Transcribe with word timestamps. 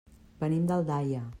Venim 0.43 0.65
d'Aldaia. 0.71 1.23